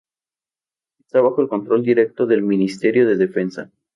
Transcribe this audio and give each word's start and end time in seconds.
Está 1.01 1.21
bajo 1.21 1.41
el 1.43 1.47
control 1.47 1.83
directo 1.83 2.25
del 2.25 2.41
Ministerio 2.41 3.07
de 3.07 3.17
Defensa. 3.17 3.69